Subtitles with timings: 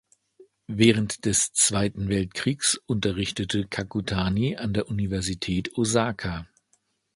[0.65, 6.47] Während des Zweiten Weltkriegs unterrichtete Kakutani an der Universität Osaka.